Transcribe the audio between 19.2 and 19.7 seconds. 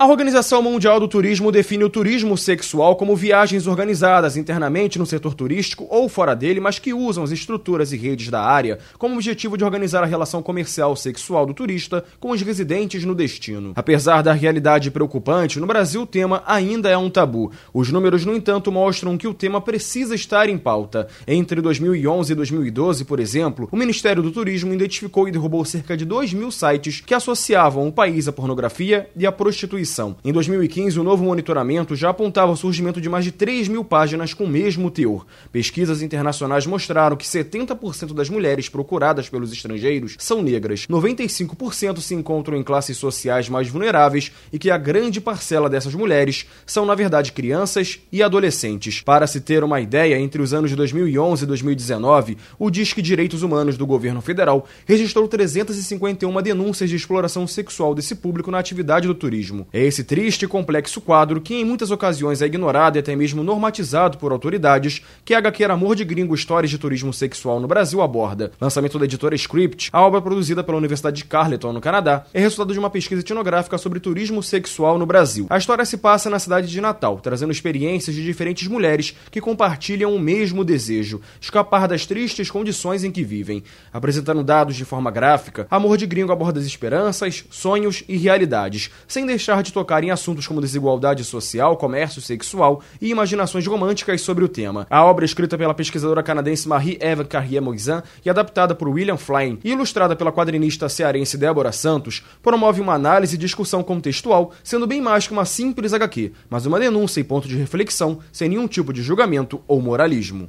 o tema